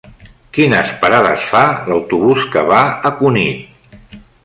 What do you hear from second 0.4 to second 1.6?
Quines parades